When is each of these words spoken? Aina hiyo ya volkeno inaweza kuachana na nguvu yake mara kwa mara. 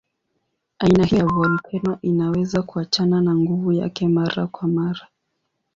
Aina 0.79 1.05
hiyo 1.05 1.21
ya 1.21 1.25
volkeno 1.25 1.97
inaweza 2.01 2.61
kuachana 2.61 3.21
na 3.21 3.35
nguvu 3.35 3.71
yake 3.73 4.07
mara 4.07 4.47
kwa 4.47 4.67
mara. 4.67 5.07